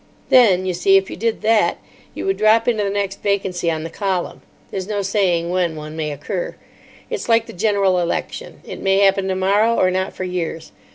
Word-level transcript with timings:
"Then, 0.29 0.65
you 0.65 0.73
see, 0.73 0.97
if 0.97 1.11
you 1.11 1.15
did 1.15 1.43
that 1.43 1.77
you 2.15 2.25
would 2.25 2.37
drop 2.37 2.67
into 2.67 2.83
the 2.83 2.89
next 2.89 3.21
vacancy 3.21 3.69
on 3.69 3.83
the 3.83 3.89
column. 3.91 4.41
There's 4.71 4.87
no 4.87 5.03
saying 5.03 5.51
when 5.51 5.75
one 5.75 5.95
may 5.95 6.11
occur. 6.11 6.55
It's 7.11 7.29
like 7.29 7.45
the 7.45 7.53
General 7.53 7.99
Election. 7.99 8.61
It 8.65 8.79
may 8.81 9.01
happen 9.01 9.27
tomorrow, 9.27 9.75
or 9.79 9.91
not 9.91 10.13
for 10.15 10.23
years. 10.23 10.71